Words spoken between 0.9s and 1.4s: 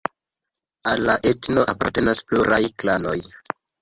Al la